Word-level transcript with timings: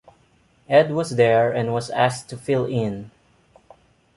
Ed 0.67 0.89
was 0.93 1.11
there 1.11 1.51
and 1.51 1.71
was 1.73 1.91
asked 1.91 2.27
to 2.29 2.35
fill 2.35 2.65
in. 2.65 3.11